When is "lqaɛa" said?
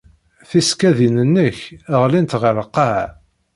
2.63-3.07